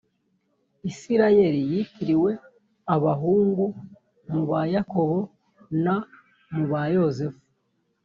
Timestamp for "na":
5.83-5.95